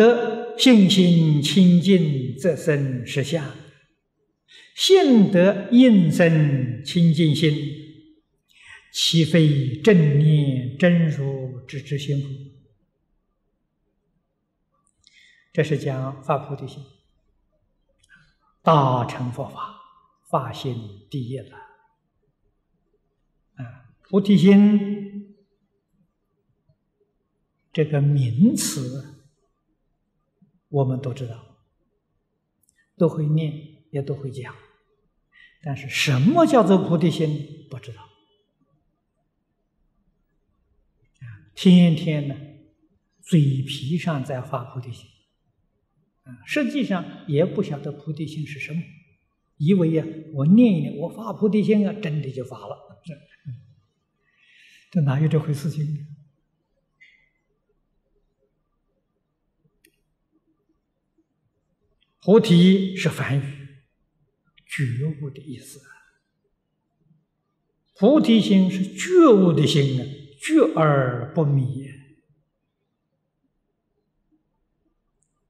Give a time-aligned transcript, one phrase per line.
[0.00, 3.44] 得信心清净，则生实相；
[4.74, 7.54] 信得应生清净心，
[8.94, 12.50] 岂非正念真如之之心？
[15.52, 16.82] 这是讲发菩提心，
[18.62, 19.82] 大乘佛法，
[20.30, 20.74] 发心
[21.10, 21.58] 第一了。
[23.56, 25.36] 啊，菩提心
[27.70, 29.16] 这个名词。
[30.70, 31.56] 我们都知道，
[32.96, 33.52] 都会念，
[33.90, 34.54] 也都会讲，
[35.62, 38.08] 但是什么叫做菩提心，不知道。
[41.54, 42.34] 天天呢，
[43.20, 45.06] 嘴皮上在发菩提心，
[46.22, 48.80] 啊，实际上也不晓得菩提心是什么，
[49.58, 53.14] 以为呀，我念一念，我发菩提心啊，真的就发了，这，
[54.90, 56.06] 这哪有这回事情
[62.22, 63.68] 菩提是梵语，
[64.66, 65.80] 觉悟的意思。
[67.94, 70.06] 菩提心是觉悟的心啊，
[70.38, 71.88] 觉而不迷。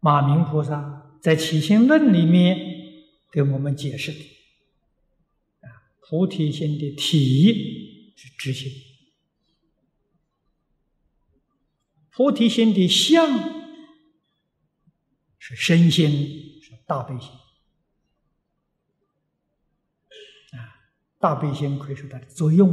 [0.00, 2.58] 马明菩萨在《起心论》里面
[3.30, 4.18] 给我们解释的
[5.60, 5.68] 啊，
[6.00, 8.72] 菩提心的体是知心，
[12.10, 13.28] 菩提心的相
[15.38, 16.43] 是身心。
[16.86, 17.30] 大悲心
[20.52, 20.84] 啊，
[21.18, 22.72] 大悲心可以说它的作用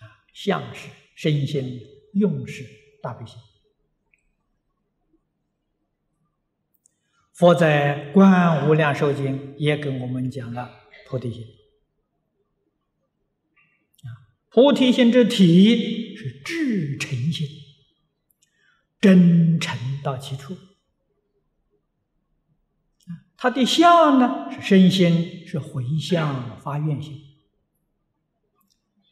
[0.00, 1.80] 啊，相是身心，
[2.12, 2.66] 用是
[3.02, 3.38] 大悲心。
[7.32, 10.70] 佛在《观无量寿经》也跟我们讲了
[11.06, 11.44] 菩提心
[14.04, 17.46] 啊，菩提心之体是至诚心，
[19.00, 20.56] 真诚到其处。
[23.38, 27.22] 他的相呢是身心，是回向发愿心。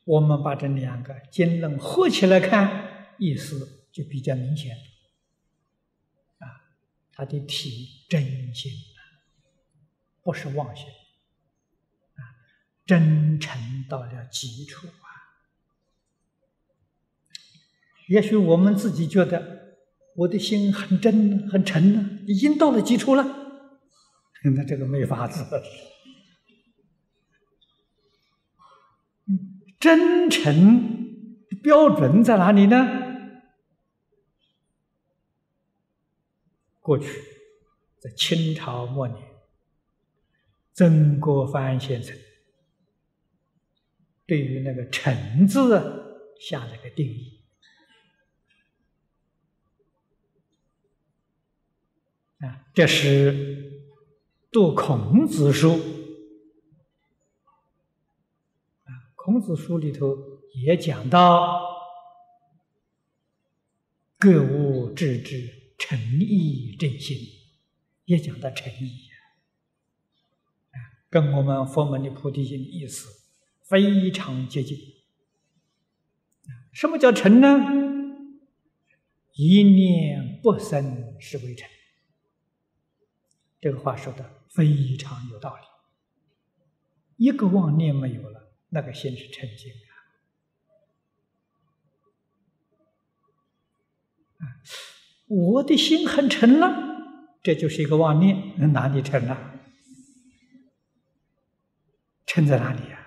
[0.05, 4.77] 我们把这两个经论合起来看，意思就比较明显。
[6.39, 6.73] 啊，
[7.13, 8.73] 他的体真心，
[10.23, 10.87] 不是妄心，
[12.15, 12.21] 啊，
[12.87, 15.07] 真诚到了极处啊。
[18.09, 19.79] 也许我们自己觉得
[20.17, 23.44] 我的心很真很诚呢，已经到了极处了。
[24.55, 25.43] 那这个没法子。
[29.81, 33.03] 真诚标准在哪里呢？
[36.81, 37.07] 过去
[37.99, 39.19] 在清朝末年，
[40.75, 42.15] 曾国藩先生
[44.27, 47.41] 对于那个“诚”字下了个定义
[52.41, 53.74] 啊，这是。
[54.55, 55.81] 读孔子书，
[59.17, 60.17] 孔子书里头
[60.65, 61.61] 也讲到
[64.17, 67.19] “格物致知，诚意正心”，
[68.07, 69.09] 也讲到诚意，
[71.11, 73.09] 跟我们佛门的菩提心意思
[73.63, 74.79] 非常接近。
[76.71, 77.49] 什么叫诚呢？
[79.33, 81.69] 一念不生是为诚。
[83.61, 84.44] 这个话说的。
[84.55, 85.63] 非常有道理。
[87.17, 89.85] 一个妄念没有了，那个心是沉静的。
[95.27, 96.69] 我的心很沉了，
[97.43, 99.61] 这就是一个妄念，哪里沉了？
[102.27, 103.01] 沉在哪里呀？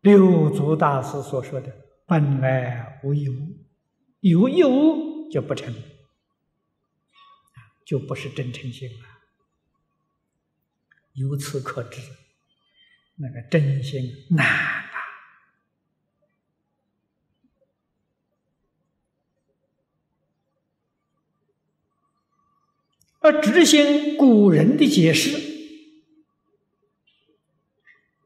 [0.00, 3.34] 六祖大师所说的“本来无一物”，
[4.20, 5.74] 有一物就不成。
[7.86, 9.06] 就不是真诚心了。
[11.14, 12.02] 由此可知，
[13.14, 14.82] 那个真心难啊。
[23.20, 25.38] 而执行古人的解释，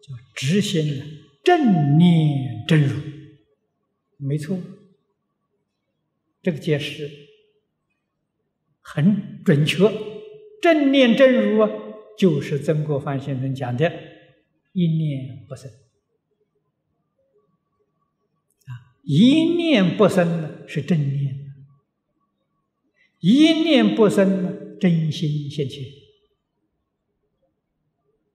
[0.01, 3.01] 叫执行正念真如，
[4.17, 4.59] 没错。
[6.43, 7.30] 这个解释。
[8.93, 9.89] 很准确，
[10.61, 11.71] 正念正如啊，
[12.19, 13.89] 就是曾国藩先生讲的
[14.75, 15.71] “一念不生”。
[18.67, 21.55] 啊，一念不生呢是正念，
[23.21, 25.85] 一念不生呢真心现前。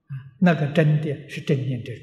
[0.08, 2.01] 啊，那个真的是正念正如。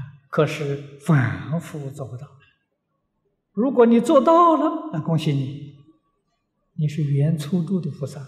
[0.30, 2.37] 可是反复做不到。
[3.58, 5.84] 如果你做到了，那恭喜你，
[6.74, 8.24] 你是原初住的菩萨，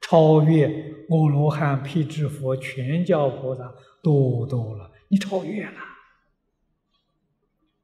[0.00, 0.66] 超越
[1.10, 5.78] 阿罗汉、辟支佛、全教菩萨多多了，你超越了。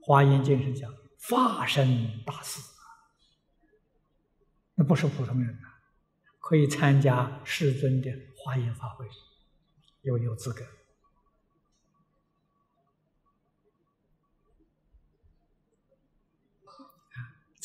[0.00, 0.90] 华严经是讲
[1.28, 2.58] 化身大士，
[4.74, 5.68] 那不是普通人啊，
[6.40, 9.06] 可以参加世尊的华严法会，
[10.00, 10.64] 有有资格。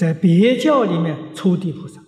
[0.02, 2.02] 在别教里面，初地菩萨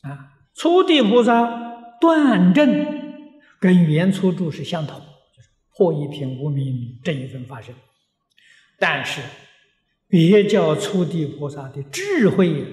[0.00, 3.20] 啊，初地菩萨断正
[3.60, 7.74] 跟原初住是相同，就是破一品无名这一分发生。
[8.78, 9.20] 但是
[10.08, 12.64] 别教初地菩萨的智慧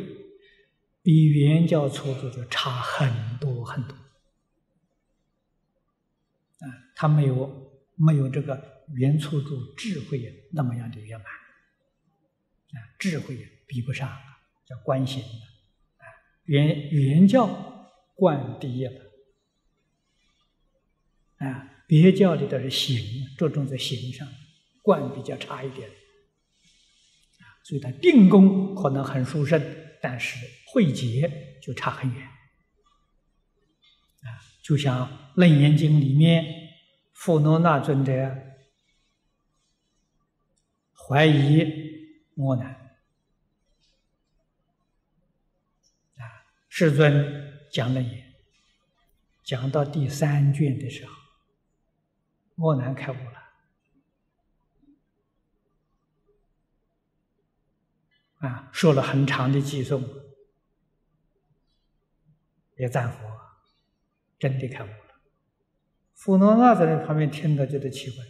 [1.04, 3.94] 比原教初住就差很多很多
[6.60, 6.64] 啊，
[6.96, 11.28] 他没有没有这个原初住智慧那么样的圆满。
[12.72, 13.36] 啊，智慧
[13.66, 14.08] 比不上，
[14.68, 15.28] 叫观行的，
[15.98, 16.06] 啊，
[16.44, 17.48] 原原教
[18.14, 19.02] 观第一了，
[21.38, 24.28] 啊，别教里的是行，着重在行上，
[24.84, 29.60] 观比较差一点，啊，所以他定功可能很殊胜，
[30.00, 30.38] 但是
[30.68, 32.24] 慧结就差很远，
[34.22, 34.30] 啊，
[34.62, 36.46] 就像《楞严经》里面
[37.14, 38.38] 富罗那尊者
[40.94, 41.98] 怀疑。
[42.40, 42.70] 莫难
[46.16, 46.24] 啊！
[46.70, 48.34] 世尊讲了也，
[49.44, 51.12] 讲到第三卷的时候，
[52.56, 53.44] 莫难开悟了
[58.48, 60.02] 啊，说了很长的偈颂，
[62.78, 63.20] 也赞佛，
[64.40, 65.20] 真的开悟了。
[66.14, 68.24] 佛罗那在那旁边听到，觉得奇怪，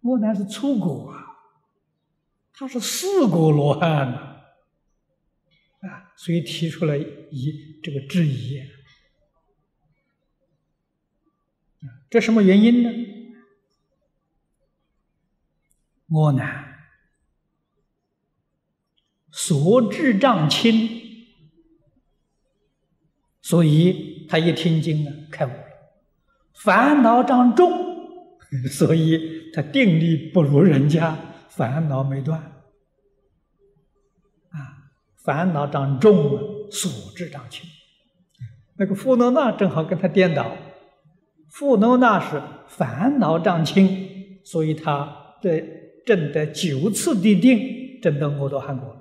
[0.00, 1.26] 莫难是出国啊。
[2.52, 4.18] 他是四果罗汉呐，
[5.88, 8.60] 啊，所以提出了疑这个质疑，
[12.10, 12.90] 这什么原因呢？
[16.08, 16.42] 我呢，
[19.30, 20.90] 所智障轻，
[23.40, 25.64] 所以他一听经呢，开悟了；
[26.52, 27.70] 烦恼障重，
[28.68, 31.16] 所以他定力不如人家。
[31.50, 32.40] 烦恼没断，
[34.50, 34.58] 啊，
[35.24, 37.68] 烦恼长重了，所知长轻。
[38.76, 40.56] 那个富罗那正好跟他颠倒，
[41.50, 45.60] 富罗那是烦恼长轻，所以他的
[46.06, 48.96] 证得九次地定，证得阿罗汉果。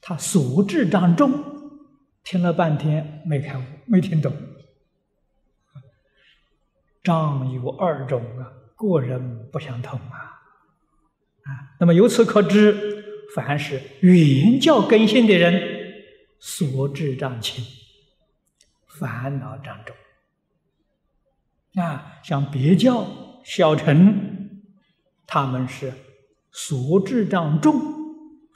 [0.00, 1.32] 他所知长重，
[2.22, 4.32] 听了半天没开悟，没听懂。
[7.02, 10.35] 障有二种啊，个人不相同啊。
[11.46, 15.62] 啊，那么由此可知，凡是原教根性的人，
[16.40, 17.64] 所智障轻，
[18.98, 19.94] 烦恼障重。
[21.80, 23.06] 啊，像别教
[23.44, 24.62] 小乘，
[25.24, 25.92] 他们是
[26.50, 27.80] 所智障重，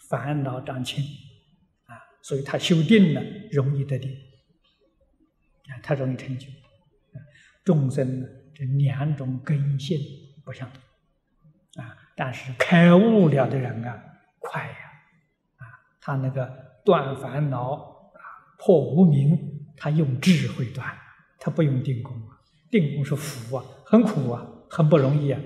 [0.09, 1.05] 烦恼障轻，
[1.85, 4.11] 啊，所以他修定了容易得定，
[5.69, 6.49] 啊，他容易成就。
[7.63, 9.97] 众生呢，这两种根性
[10.45, 10.83] 不相同。
[12.21, 13.99] 但是开悟了的人啊，
[14.41, 14.77] 快呀！
[15.57, 15.65] 啊，
[16.03, 16.47] 他那个
[16.85, 17.73] 断烦恼
[18.13, 18.21] 啊，
[18.59, 19.39] 破无明，
[19.75, 20.87] 他用智慧断，
[21.39, 22.37] 他不用定功啊。
[22.71, 25.41] 定功是福啊，很苦啊，很不容易啊。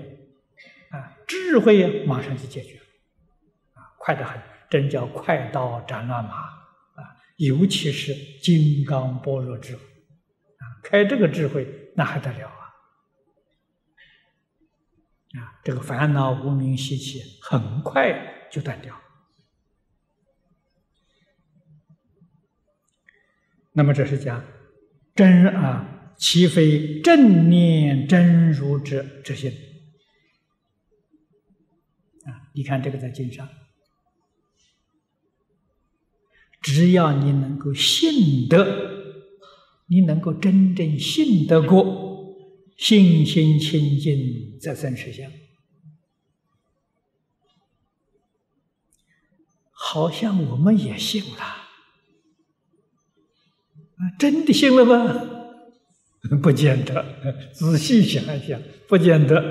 [0.89, 2.85] 啊，智慧马上就解决了，
[3.75, 4.37] 啊，快得很，
[4.69, 6.31] 真叫快刀斩乱麻
[6.95, 7.15] 啊！
[7.37, 9.81] 尤其是金刚般若智慧
[10.57, 11.65] 啊，开这个智慧
[11.95, 12.64] 那还得了啊！
[15.37, 18.95] 啊，这个烦恼无名习气很快就断掉。
[23.73, 24.41] 那么这是讲
[25.13, 29.51] 真啊，其非正念真如之之心
[32.23, 32.47] 啊！
[32.53, 33.49] 你看这个在经上，
[36.61, 38.65] 只要你能够信得，
[39.87, 42.14] 你能够真正信得过。
[42.77, 45.31] 信心清净，则生实相。
[49.71, 51.63] 好像我们也信了，啊，
[54.19, 55.31] 真的信了吗？
[56.41, 57.05] 不见得。
[57.53, 59.41] 仔细想一想，不见得。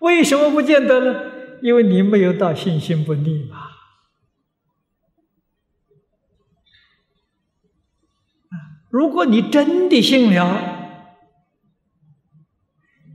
[0.00, 1.32] 为什么不见得呢？
[1.62, 3.68] 因为你没有到信心不立嘛。
[8.90, 10.77] 如果你真的信了。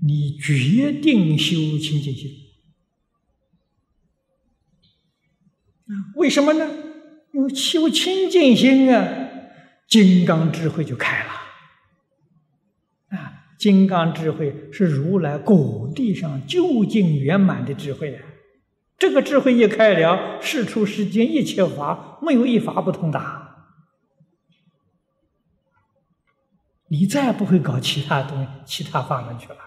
[0.06, 2.30] 你决定修清净心
[6.16, 6.70] 为什么呢？
[7.32, 9.30] 因为修清净心啊，
[9.88, 11.32] 金刚智慧就开了。
[13.18, 18.24] 啊，金刚智慧是如来果地上究竟圆满的智慧啊。
[18.98, 23.68] 这个智慧一开了，世出世间一切法没有一法不通达，
[26.88, 29.58] 你再不会搞其他东西、其他法门去了。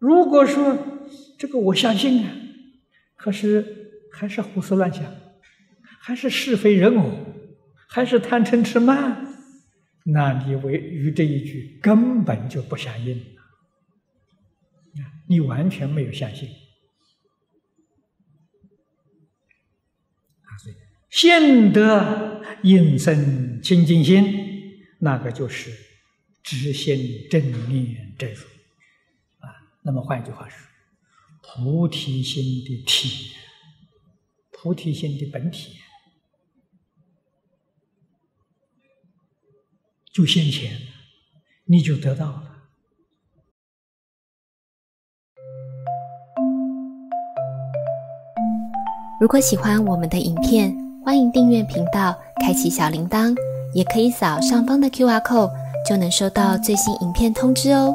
[0.00, 0.76] 如果说
[1.38, 2.34] 这个我相信啊，
[3.16, 5.04] 可是还是胡思乱想，
[6.00, 7.12] 还是是非人我，
[7.88, 9.34] 还是贪嗔痴慢，
[10.06, 13.22] 那你为与这一句根本就不相应。
[15.28, 16.48] 你完全没有相信！
[21.08, 24.24] 现得应生清净心，
[25.00, 25.70] 那个就是
[26.42, 28.59] 知心正念正如啊。
[29.82, 30.58] 那么换一句话说，
[31.40, 33.32] 菩提心的体，
[34.50, 35.76] 菩提心的本体，
[40.12, 40.78] 就现前，
[41.64, 42.46] 你就得到了。
[49.20, 53.34] 如果喜欢我们的影片，欢迎订阅频道，开启小铃铛，
[53.74, 55.52] 也可以扫上方的 Q R code，
[55.88, 57.94] 就能收到最新影片通知哦。